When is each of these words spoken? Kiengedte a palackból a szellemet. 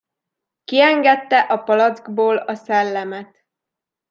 Kiengedte 0.65 1.39
a 1.39 1.57
palackból 1.57 2.37
a 2.37 2.55
szellemet. 2.55 3.45